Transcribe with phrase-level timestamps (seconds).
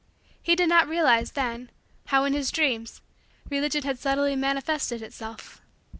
[0.41, 1.69] He did not realize, then,
[2.07, 3.01] how, in his Dreams,
[3.51, 5.61] Religion had subtly manifested itself.